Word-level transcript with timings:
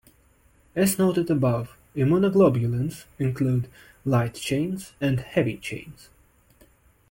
As 0.75 0.97
noted 0.97 1.29
above, 1.29 1.77
immunoglobulins 1.95 3.05
include 3.19 3.69
light 4.03 4.33
chains 4.33 4.93
and 4.99 5.19
heavy 5.19 5.57
chains. 5.57 6.09